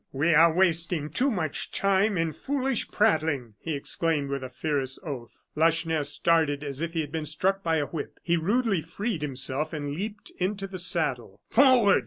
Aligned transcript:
"We 0.11 0.33
are 0.33 0.51
wasting 0.51 1.11
too 1.11 1.29
much 1.29 1.71
time 1.71 2.17
in 2.17 2.31
foolish 2.33 2.89
prattling," 2.89 3.53
he 3.59 3.75
exclaimed 3.75 4.31
with 4.31 4.43
a 4.43 4.49
fierce 4.49 4.97
oath. 5.05 5.43
Lacheneur 5.55 6.03
started 6.05 6.63
as 6.63 6.81
if 6.81 6.93
he 6.93 7.01
had 7.01 7.11
been 7.11 7.25
struck 7.27 7.61
by 7.61 7.77
a 7.77 7.85
whip. 7.85 8.17
He 8.23 8.35
rudely 8.35 8.81
freed 8.81 9.21
himself 9.21 9.73
and 9.73 9.91
leaped 9.91 10.31
into 10.39 10.65
the 10.65 10.79
saddle. 10.79 11.39
"Forward!" 11.51 11.99